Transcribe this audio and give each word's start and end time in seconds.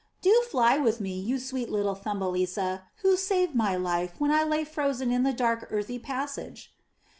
Do 0.23 0.43
fly 0.49 0.79
with 0.79 0.99
me, 0.99 1.19
you 1.19 1.37
sweet 1.37 1.69
little 1.69 1.93
Thumbelisa, 1.95 2.85
who 3.03 3.15
saved 3.15 3.53
my 3.53 3.75
life 3.75 4.13
when 4.17 4.31
I 4.31 4.43
lay 4.43 4.63
frozen 4.63 5.11
in 5.11 5.21
the 5.21 5.31
dark 5.31 5.67
earthy 5.69 5.99
passage." 5.99 6.73